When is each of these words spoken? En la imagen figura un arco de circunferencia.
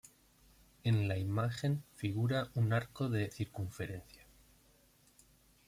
En 0.83 1.07
la 1.07 1.15
imagen 1.19 1.83
figura 1.93 2.49
un 2.55 2.73
arco 2.73 3.07
de 3.07 3.29
circunferencia. 3.29 4.23